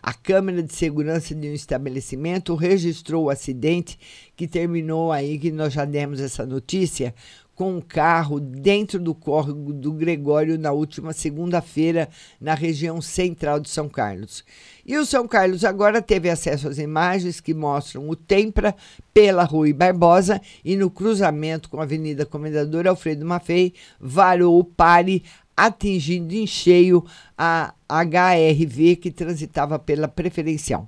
A 0.03 0.13
câmera 0.13 0.61
de 0.61 0.73
segurança 0.73 1.33
de 1.33 1.47
um 1.47 1.53
estabelecimento 1.53 2.53
registrou 2.53 3.25
o 3.25 3.29
acidente 3.29 3.97
que 4.35 4.49
terminou 4.49 5.13
aí, 5.13 5.39
que 5.39 5.49
nós 5.49 5.71
já 5.71 5.85
demos 5.85 6.19
essa 6.19 6.45
notícia, 6.45 7.15
com 7.57 7.77
um 7.77 7.81
carro 7.81 8.39
dentro 8.39 8.99
do 8.99 9.15
córrego 9.15 9.73
do 9.73 9.91
Gregório 9.91 10.59
na 10.59 10.71
última 10.71 11.11
segunda-feira, 11.11 12.07
na 12.39 12.53
região 12.53 13.01
central 13.01 13.59
de 13.59 13.67
São 13.67 13.89
Carlos. 13.89 14.45
E 14.85 14.95
o 14.95 15.03
São 15.03 15.27
Carlos 15.27 15.65
agora 15.65 15.99
teve 15.99 16.29
acesso 16.29 16.67
às 16.67 16.77
imagens 16.77 17.41
que 17.41 17.55
mostram 17.55 18.07
o 18.07 18.15
Tempra 18.15 18.75
pela 19.11 19.43
Rui 19.43 19.73
Barbosa 19.73 20.39
e 20.63 20.75
no 20.75 20.91
cruzamento 20.91 21.67
com 21.67 21.79
a 21.79 21.83
Avenida 21.83 22.27
Comendador 22.27 22.85
Alfredo 22.85 23.25
Maffei, 23.25 23.73
varou 23.99 24.59
o 24.59 24.63
pare 24.63 25.23
atingindo 25.55 26.35
em 26.35 26.45
cheio 26.45 27.03
a 27.35 27.73
HRV 27.89 28.97
que 28.97 29.09
transitava 29.09 29.79
pela 29.79 30.07
preferencial. 30.07 30.87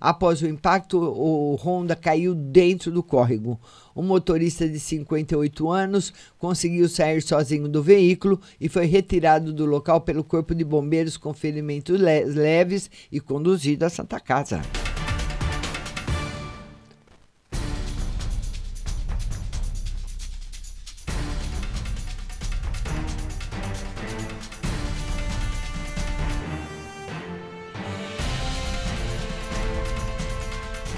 Após 0.00 0.40
o 0.42 0.46
impacto, 0.46 0.98
o 0.98 1.56
Honda 1.56 1.96
caiu 1.96 2.34
dentro 2.34 2.90
do 2.90 3.02
córrego. 3.02 3.58
O 3.98 4.02
motorista 4.04 4.68
de 4.68 4.78
58 4.78 5.68
anos 5.68 6.12
conseguiu 6.38 6.88
sair 6.88 7.20
sozinho 7.20 7.68
do 7.68 7.82
veículo 7.82 8.40
e 8.60 8.68
foi 8.68 8.86
retirado 8.86 9.52
do 9.52 9.66
local 9.66 10.02
pelo 10.02 10.22
Corpo 10.22 10.54
de 10.54 10.62
Bombeiros 10.62 11.16
com 11.16 11.34
ferimentos 11.34 12.00
leves 12.00 12.88
e 13.10 13.18
conduzido 13.18 13.84
à 13.84 13.90
Santa 13.90 14.20
Casa. 14.20 14.62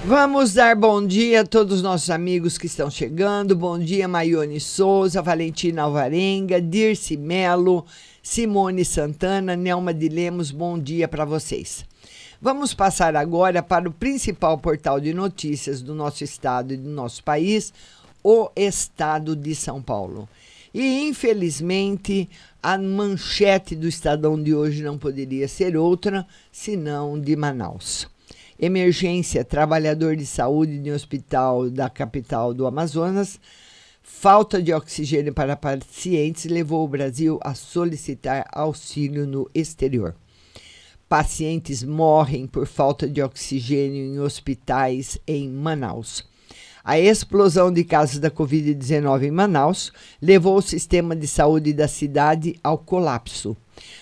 Vamos 0.03 0.55
dar 0.55 0.75
bom 0.75 1.07
dia 1.07 1.43
a 1.43 1.47
todos 1.47 1.77
os 1.77 1.83
nossos 1.83 2.09
amigos 2.09 2.57
que 2.57 2.65
estão 2.65 2.91
chegando. 2.91 3.55
Bom 3.55 3.79
dia, 3.79 4.09
Maione 4.09 4.59
Souza, 4.59 5.21
Valentina 5.21 5.83
Alvarenga, 5.83 6.59
Dirce 6.59 7.19
Melo, 7.19 7.85
Simone 8.23 8.83
Santana, 8.83 9.55
Nelma 9.55 9.93
de 9.93 10.09
Lemos. 10.09 10.51
Bom 10.51 10.79
dia 10.79 11.07
para 11.07 11.27
vocês. 11.27 11.85
Vamos 12.41 12.73
passar 12.73 13.15
agora 13.15 13.63
para 13.63 13.87
o 13.87 13.93
principal 13.93 14.57
portal 14.57 14.99
de 14.99 15.13
notícias 15.13 15.83
do 15.83 15.95
nosso 15.95 16.25
estado 16.25 16.73
e 16.73 16.79
do 16.79 16.89
nosso 16.89 17.23
país, 17.23 17.71
o 18.25 18.51
Estado 18.57 19.37
de 19.37 19.55
São 19.55 19.83
Paulo. 19.83 20.27
E, 20.73 21.07
infelizmente, 21.09 22.27
a 22.63 22.79
manchete 22.79 23.77
do 23.77 23.87
Estadão 23.87 24.43
de 24.43 24.55
hoje 24.55 24.83
não 24.83 24.97
poderia 24.97 25.47
ser 25.47 25.77
outra 25.77 26.27
senão 26.51 27.21
de 27.21 27.37
Manaus. 27.37 28.09
Emergência, 28.63 29.43
trabalhador 29.43 30.15
de 30.15 30.27
saúde 30.27 30.79
de 30.79 30.91
um 30.91 30.95
hospital 30.95 31.71
da 31.71 31.89
capital 31.89 32.53
do 32.53 32.67
Amazonas. 32.67 33.41
Falta 34.03 34.63
de 34.63 34.71
oxigênio 34.71 35.33
para 35.33 35.57
pacientes 35.57 36.45
levou 36.45 36.85
o 36.85 36.89
Brasil 36.89 37.41
a 37.43 37.55
solicitar 37.55 38.47
auxílio 38.53 39.27
no 39.27 39.49
exterior. 39.55 40.15
Pacientes 41.09 41.83
morrem 41.83 42.47
por 42.47 42.67
falta 42.67 43.09
de 43.09 43.23
oxigênio 43.23 44.05
em 44.05 44.21
hospitais 44.21 45.19
em 45.27 45.49
Manaus. 45.49 46.23
A 46.85 47.01
explosão 47.01 47.73
de 47.73 47.83
casos 47.83 48.19
da 48.19 48.31
Covid-19 48.31 49.23
em 49.23 49.31
Manaus 49.31 49.91
levou 50.21 50.59
o 50.59 50.63
sistema 50.63 51.17
de 51.17 51.27
saúde 51.27 51.73
da 51.73 51.89
cidade 51.89 52.57
ao 52.63 52.77
colapso. 52.77 53.57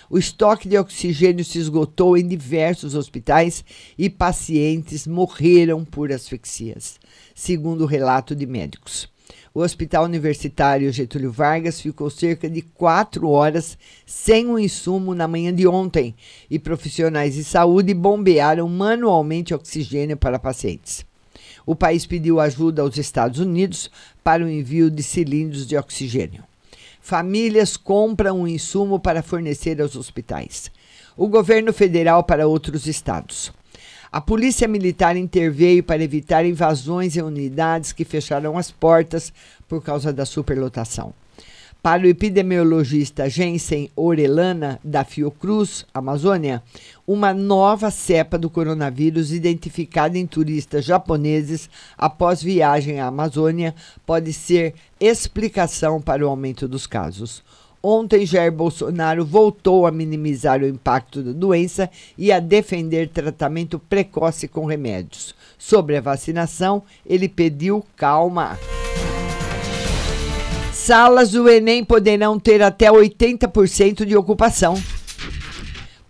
O 0.09 0.17
estoque 0.17 0.67
de 0.67 0.77
oxigênio 0.77 1.45
se 1.45 1.57
esgotou 1.57 2.17
em 2.17 2.27
diversos 2.27 2.95
hospitais 2.95 3.63
e 3.97 4.09
pacientes 4.09 5.05
morreram 5.05 5.85
por 5.85 6.11
asfixias, 6.11 6.99
segundo 7.33 7.83
o 7.83 7.87
relato 7.87 8.35
de 8.35 8.45
médicos. 8.45 9.09
O 9.53 9.61
Hospital 9.61 10.05
Universitário 10.05 10.91
Getúlio 10.91 11.31
Vargas 11.31 11.81
ficou 11.81 12.09
cerca 12.09 12.49
de 12.49 12.61
quatro 12.61 13.29
horas 13.29 13.77
sem 14.05 14.45
o 14.45 14.53
um 14.53 14.59
insumo 14.59 15.15
na 15.15 15.27
manhã 15.27 15.53
de 15.53 15.67
ontem 15.67 16.15
e 16.49 16.59
profissionais 16.59 17.35
de 17.35 17.43
saúde 17.43 17.93
bombearam 17.93 18.69
manualmente 18.69 19.53
oxigênio 19.53 20.17
para 20.17 20.39
pacientes. 20.39 21.05
O 21.65 21.75
país 21.75 22.05
pediu 22.05 22.39
ajuda 22.39 22.81
aos 22.81 22.97
Estados 22.97 23.39
Unidos 23.39 23.91
para 24.23 24.43
o 24.43 24.49
envio 24.49 24.89
de 24.89 25.03
cilindros 25.03 25.67
de 25.67 25.75
oxigênio. 25.75 26.48
Famílias 27.09 27.75
compram 27.75 28.41
um 28.41 28.47
insumo 28.47 28.99
para 28.99 29.23
fornecer 29.23 29.81
aos 29.81 29.95
hospitais. 29.95 30.69
O 31.17 31.27
governo 31.27 31.73
federal 31.73 32.23
para 32.23 32.47
outros 32.47 32.85
estados. 32.85 33.51
A 34.11 34.21
polícia 34.21 34.67
militar 34.67 35.17
interveio 35.17 35.83
para 35.83 36.03
evitar 36.03 36.45
invasões 36.45 37.17
em 37.17 37.23
unidades 37.23 37.91
que 37.91 38.05
fecharam 38.05 38.59
as 38.59 38.69
portas 38.69 39.33
por 39.67 39.81
causa 39.81 40.13
da 40.13 40.23
superlotação. 40.23 41.11
Para 41.81 42.03
o 42.03 42.07
epidemiologista 42.07 43.29
Jensen 43.29 43.89
Orelana, 43.95 44.77
da 44.83 45.05
Fiocruz, 45.05 45.85
Amazônia, 45.93 46.61
uma 47.07 47.33
nova 47.33 47.89
cepa 47.89 48.37
do 48.37 48.49
coronavírus 48.49 49.31
identificada 49.31 50.17
em 50.17 50.27
turistas 50.27 50.83
japoneses 50.83 51.69
após 51.97 52.43
viagem 52.43 52.99
à 52.99 53.07
Amazônia 53.07 53.73
pode 54.05 54.33
ser 54.33 54.73
explicação 54.99 56.01
para 56.01 56.25
o 56.25 56.29
aumento 56.29 56.67
dos 56.67 56.85
casos. 56.85 57.41
Ontem, 57.81 58.25
Jair 58.25 58.51
Bolsonaro 58.51 59.25
voltou 59.25 59.87
a 59.87 59.91
minimizar 59.91 60.61
o 60.61 60.67
impacto 60.67 61.23
da 61.23 61.31
doença 61.31 61.89
e 62.17 62.29
a 62.29 62.41
defender 62.41 63.07
tratamento 63.07 63.79
precoce 63.79 64.49
com 64.49 64.65
remédios. 64.65 65.33
Sobre 65.57 65.95
a 65.95 66.01
vacinação, 66.01 66.83
ele 67.05 67.29
pediu 67.29 67.85
calma. 67.95 68.59
Salas 70.89 71.29
do 71.29 71.47
Enem 71.47 71.85
poderão 71.85 72.39
ter 72.39 72.63
até 72.63 72.89
80% 72.89 74.05
de 74.05 74.17
ocupação. 74.17 74.73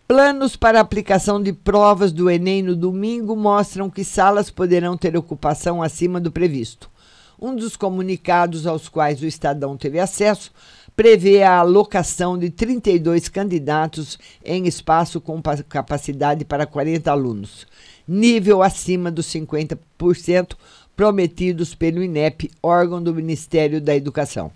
Planos 0.08 0.56
para 0.56 0.80
aplicação 0.80 1.44
de 1.44 1.52
provas 1.52 2.14
do 2.14 2.30
Enem 2.30 2.64
no 2.64 2.78
domingo 2.78 3.36
mostram 3.36 3.90
que 3.90 4.06
salas 4.06 4.50
poderão 4.50 4.96
ter 4.96 5.18
ocupação 5.18 5.84
acima 5.84 6.18
do 6.18 6.32
previsto. 6.32 6.90
Um 7.38 7.54
dos 7.58 7.76
comunicados 7.76 8.66
aos 8.66 8.88
quais 8.88 9.22
o 9.22 9.26
Estadão 9.26 9.76
teve 9.76 10.00
acesso 10.00 10.50
prevê 10.96 11.44
a 11.44 11.58
alocação 11.58 12.38
de 12.38 12.50
32 12.50 13.28
candidatos 13.28 14.18
em 14.46 14.66
espaço 14.66 15.20
com 15.20 15.42
capacidade 15.68 16.46
para 16.46 16.66
40 16.66 17.12
alunos, 17.12 17.68
nível 18.08 18.64
acima 18.64 19.12
dos 19.12 19.26
50% 19.28 20.56
prometidos 20.96 21.76
pelo 21.76 22.02
INEP, 22.02 22.50
órgão 22.64 23.04
do 23.04 23.14
Ministério 23.14 23.82
da 23.82 23.94
Educação. 23.94 24.54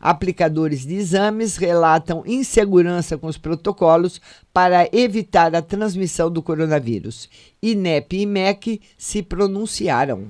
Aplicadores 0.00 0.86
de 0.86 0.94
exames 0.94 1.56
relatam 1.56 2.22
insegurança 2.26 3.18
com 3.18 3.26
os 3.26 3.38
protocolos 3.38 4.20
para 4.52 4.88
evitar 4.92 5.54
a 5.54 5.62
transmissão 5.62 6.30
do 6.30 6.42
coronavírus. 6.42 7.28
INEP 7.62 8.20
e 8.22 8.26
MEC 8.26 8.80
se 8.96 9.22
pronunciaram. 9.22 10.28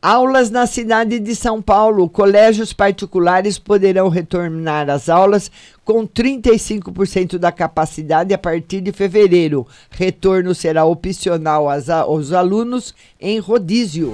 Aulas 0.00 0.50
na 0.50 0.66
cidade 0.66 1.18
de 1.18 1.34
São 1.34 1.60
Paulo. 1.60 2.08
Colégios 2.08 2.72
particulares 2.72 3.58
poderão 3.58 4.08
retornar 4.08 4.88
às 4.88 5.08
aulas 5.08 5.50
com 5.84 6.06
35% 6.06 7.38
da 7.38 7.50
capacidade 7.50 8.32
a 8.32 8.38
partir 8.38 8.80
de 8.80 8.92
fevereiro. 8.92 9.66
Retorno 9.90 10.54
será 10.54 10.84
opcional 10.84 11.66
aos 11.68 12.30
alunos 12.30 12.94
em 13.20 13.38
rodízio. 13.40 14.12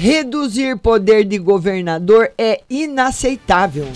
Reduzir 0.00 0.78
poder 0.78 1.24
de 1.24 1.38
governador 1.38 2.30
é 2.38 2.60
inaceitável. 2.70 3.88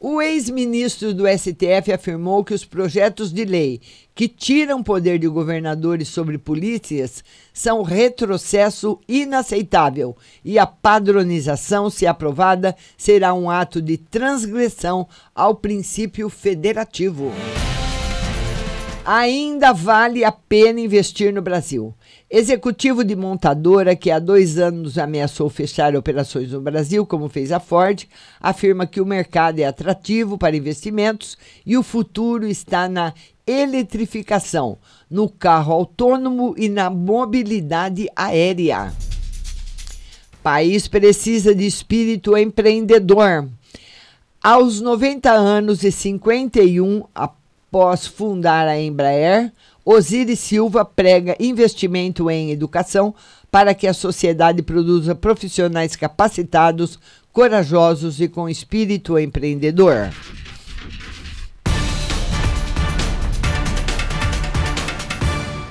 O 0.00 0.20
ex-ministro 0.20 1.14
do 1.14 1.28
STF 1.28 1.92
afirmou 1.92 2.42
que 2.42 2.52
os 2.52 2.64
projetos 2.64 3.32
de 3.32 3.44
lei 3.44 3.80
que 4.16 4.26
tiram 4.26 4.82
poder 4.82 5.20
de 5.20 5.28
governadores 5.28 6.08
sobre 6.08 6.38
polícias 6.38 7.22
são 7.52 7.84
retrocesso 7.84 8.98
inaceitável 9.06 10.16
e 10.44 10.58
a 10.58 10.66
padronização, 10.66 11.88
se 11.88 12.04
aprovada, 12.04 12.74
será 12.98 13.32
um 13.32 13.48
ato 13.48 13.80
de 13.80 13.96
transgressão 13.96 15.06
ao 15.32 15.54
princípio 15.54 16.28
federativo. 16.28 17.30
Ainda 19.04 19.72
vale 19.72 20.24
a 20.24 20.32
pena 20.32 20.80
investir 20.80 21.32
no 21.32 21.40
Brasil. 21.40 21.94
Executivo 22.28 23.04
de 23.04 23.14
montadora 23.14 23.94
que 23.94 24.10
há 24.10 24.18
dois 24.18 24.58
anos 24.58 24.98
ameaçou 24.98 25.48
fechar 25.48 25.94
operações 25.94 26.50
no 26.50 26.60
Brasil, 26.60 27.06
como 27.06 27.28
fez 27.28 27.52
a 27.52 27.60
Ford, 27.60 28.02
afirma 28.40 28.84
que 28.84 29.00
o 29.00 29.06
mercado 29.06 29.60
é 29.60 29.64
atrativo 29.64 30.36
para 30.36 30.56
investimentos 30.56 31.38
e 31.64 31.76
o 31.76 31.84
futuro 31.84 32.44
está 32.44 32.88
na 32.88 33.14
eletrificação, 33.46 34.76
no 35.08 35.28
carro 35.28 35.72
autônomo 35.72 36.52
e 36.58 36.68
na 36.68 36.90
mobilidade 36.90 38.08
aérea. 38.16 38.92
País 40.42 40.88
precisa 40.88 41.54
de 41.54 41.64
espírito 41.64 42.36
empreendedor. 42.36 43.48
Aos 44.42 44.80
90 44.80 45.30
anos 45.30 45.84
e 45.84 45.92
51, 45.92 47.04
após 47.14 48.04
fundar 48.04 48.66
a 48.66 48.80
Embraer, 48.80 49.52
Osiris 49.88 50.40
Silva 50.40 50.84
prega 50.84 51.36
investimento 51.38 52.28
em 52.28 52.50
educação 52.50 53.14
para 53.52 53.72
que 53.72 53.86
a 53.86 53.94
sociedade 53.94 54.60
produza 54.60 55.14
profissionais 55.14 55.94
capacitados, 55.94 56.98
corajosos 57.32 58.20
e 58.20 58.26
com 58.26 58.48
espírito 58.48 59.16
empreendedor. 59.16 60.10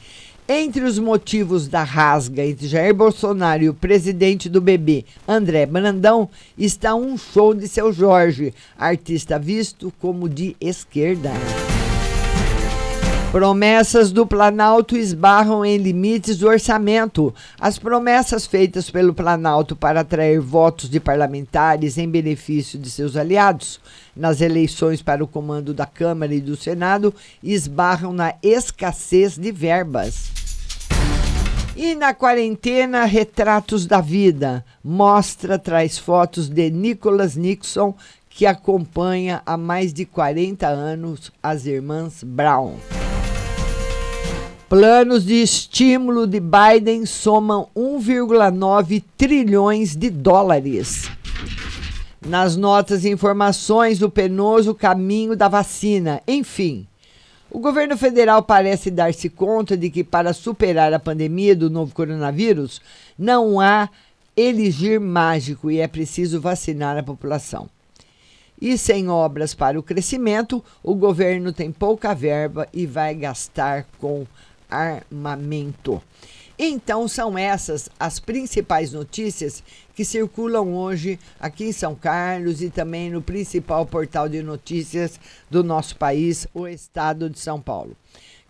Entre 0.53 0.83
os 0.83 0.99
motivos 0.99 1.69
da 1.69 1.85
rasga 1.85 2.45
entre 2.45 2.67
Jair 2.67 2.93
Bolsonaro 2.93 3.63
e 3.63 3.69
o 3.69 3.75
presidente 3.75 4.49
do 4.49 4.61
BB, 4.61 5.05
André 5.29 5.65
Brandão, 5.65 6.29
está 6.59 6.93
um 6.93 7.17
show 7.17 7.55
de 7.55 7.69
seu 7.69 7.93
Jorge, 7.93 8.53
artista 8.77 9.39
visto 9.39 9.93
como 10.01 10.29
de 10.29 10.57
esquerda. 10.61 11.31
Promessas 13.31 14.11
do 14.11 14.27
Planalto 14.27 14.97
esbarram 14.97 15.65
em 15.65 15.77
limites 15.77 16.39
do 16.39 16.49
orçamento. 16.49 17.33
As 17.61 17.79
promessas 17.79 18.45
feitas 18.45 18.91
pelo 18.91 19.15
Planalto 19.15 19.77
para 19.77 20.01
atrair 20.01 20.41
votos 20.41 20.91
de 20.91 20.99
parlamentares 20.99 21.97
em 21.97 22.11
benefício 22.11 22.77
de 22.77 22.91
seus 22.91 23.17
aliados 23.17 23.79
nas 24.17 24.41
eleições 24.41 25.01
para 25.01 25.23
o 25.23 25.29
comando 25.29 25.73
da 25.73 25.87
Câmara 25.87 26.35
e 26.35 26.41
do 26.41 26.57
Senado 26.57 27.15
esbarram 27.41 28.13
na 28.13 28.35
escassez 28.43 29.39
de 29.39 29.53
verbas. 29.53 30.40
E 31.83 31.95
na 31.95 32.13
quarentena, 32.13 33.07
retratos 33.07 33.87
da 33.87 34.03
vida. 34.03 34.63
Mostra 34.85 35.59
traz 35.59 35.97
fotos 35.97 36.47
de 36.47 36.69
Nicholas 36.69 37.37
Nixon, 37.37 37.95
que 38.29 38.45
acompanha 38.45 39.41
há 39.47 39.57
mais 39.57 39.91
de 39.91 40.05
40 40.05 40.69
anos 40.69 41.33
as 41.43 41.65
irmãs 41.65 42.23
Brown. 42.23 42.75
Planos 44.69 45.25
de 45.25 45.43
estímulo 45.43 46.27
de 46.27 46.39
Biden 46.39 47.07
somam 47.07 47.67
1,9 47.75 49.03
trilhões 49.17 49.97
de 49.97 50.11
dólares. 50.11 51.11
Nas 52.21 52.57
notas 52.57 53.07
e 53.07 53.09
informações 53.09 53.99
do 53.99 54.11
penoso 54.11 54.75
caminho 54.75 55.35
da 55.35 55.49
vacina. 55.49 56.21
Enfim, 56.29 56.87
o 57.51 57.59
governo 57.59 57.97
federal 57.97 58.43
parece 58.43 58.91
dar-se 58.91 59.29
conta 59.29 59.77
de 59.77 59.91
que, 59.91 60.05
para 60.05 60.33
superar 60.33 60.93
a 60.95 60.99
pandemia 61.01 61.57
do 61.57 61.69
novo 61.69 61.95
coronavírus, 61.95 62.81
não 63.19 63.61
há 63.61 63.89
elegir 64.37 65.01
mágico 65.01 65.71
e 65.71 65.81
é 65.81 65.89
preciso 65.89 66.41
vacinar 66.41 66.97
a 66.97 67.03
população. 67.03 67.69
E 68.61 68.77
sem 68.77 69.09
obras 69.09 69.55
para 69.55 69.79
o 69.79 69.83
crescimento, 69.83 70.63
o 70.83 70.95
governo 70.95 71.53
tem 71.53 71.73
pouca 71.73 72.15
verba 72.15 72.69
e 72.73 72.87
vai 72.87 73.15
gastar 73.15 73.87
com 73.99 74.27
armamento. 74.71 76.01
Então, 76.63 77.09
são 77.09 77.39
essas 77.39 77.89
as 77.99 78.21
principais 78.21 78.93
notícias 78.93 79.65
que 79.95 80.05
circulam 80.05 80.75
hoje 80.75 81.19
aqui 81.41 81.65
em 81.65 81.73
São 81.73 81.95
Carlos 81.95 82.61
e 82.61 82.69
também 82.69 83.09
no 83.09 83.23
principal 83.23 83.87
portal 83.87 84.29
de 84.29 84.43
notícias 84.43 85.19
do 85.49 85.65
nosso 85.65 85.97
país, 85.97 86.47
o 86.53 86.69
Estado 86.69 87.31
de 87.31 87.39
São 87.39 87.59
Paulo. 87.59 87.97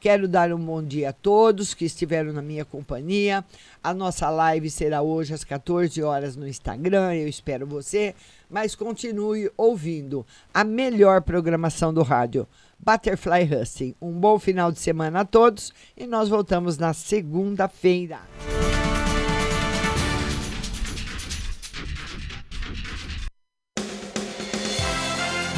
Quero 0.01 0.27
dar 0.27 0.53
um 0.53 0.59
bom 0.59 0.83
dia 0.83 1.11
a 1.11 1.13
todos 1.13 1.73
que 1.73 1.85
estiveram 1.85 2.33
na 2.33 2.43
minha 2.43 2.65
companhia. 2.65 3.45
A 3.81 3.95
nossa 3.95 4.29
live 4.29 4.69
será 4.69 5.03
hoje 5.03 5.33
às 5.33 5.45
14 5.45 6.03
horas 6.03 6.35
no 6.35 6.49
Instagram. 6.49 7.15
Eu 7.15 7.29
espero 7.29 7.65
você, 7.65 8.13
mas 8.51 8.75
continue 8.75 9.49
ouvindo 9.57 10.27
a 10.53 10.65
melhor 10.65 11.23
programação 11.23 11.95
do 11.95 12.03
rádio. 12.03 12.45
Butterfly 12.85 13.49
Husting. 13.53 13.95
Um 14.01 14.13
bom 14.13 14.39
final 14.39 14.73
de 14.73 14.79
semana 14.79 15.21
a 15.21 15.25
todos 15.25 15.73
e 15.97 16.07
nós 16.07 16.29
voltamos 16.29 16.79
na 16.79 16.93
segunda-feira. 16.93 18.21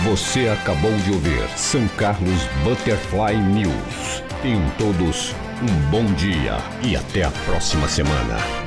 Você 0.04 0.48
acabou 0.48 0.94
de 0.98 1.12
ouvir 1.12 1.48
São 1.56 1.86
Carlos 1.96 2.42
Butterfly 2.64 3.36
News. 3.36 4.22
Tenham 4.42 4.68
todos 4.76 5.32
um 5.62 5.90
bom 5.90 6.04
dia 6.14 6.56
e 6.84 6.96
até 6.96 7.22
a 7.22 7.30
próxima 7.46 7.88
semana. 7.88 8.61